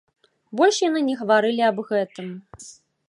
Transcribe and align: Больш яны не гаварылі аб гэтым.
Больш 0.61 0.79
яны 0.87 1.03
не 1.09 1.15
гаварылі 1.19 1.61
аб 1.69 1.77
гэтым. 1.91 2.27